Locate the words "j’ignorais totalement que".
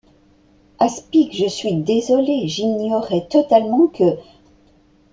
2.47-4.17